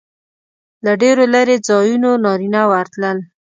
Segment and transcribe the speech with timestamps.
[0.85, 3.17] له ډېرو لرې ځایونو نارینه ورتلل.